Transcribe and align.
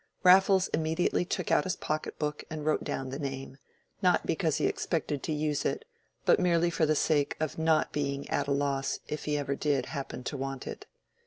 Raffles 0.23 0.67
immediately 0.69 1.25
took 1.25 1.51
out 1.51 1.63
his 1.63 1.75
pocket 1.75 2.17
book, 2.17 2.43
and 2.49 2.65
wrote 2.65 2.83
down 2.83 3.09
the 3.11 3.19
name, 3.19 3.59
not 4.01 4.25
because 4.25 4.57
he 4.57 4.65
expected 4.65 5.21
to 5.21 5.31
use 5.31 5.63
it, 5.63 5.85
but 6.25 6.39
merely 6.39 6.71
for 6.71 6.87
the 6.87 6.95
sake 6.95 7.37
of 7.39 7.59
not 7.59 7.91
being 7.91 8.27
at 8.31 8.47
a 8.47 8.51
loss 8.51 8.97
if 9.07 9.25
he 9.25 9.37
ever 9.37 9.53
did 9.55 9.85
happen 9.93 10.23
to 10.23 10.35
want 10.37 10.65
it. 10.65 10.87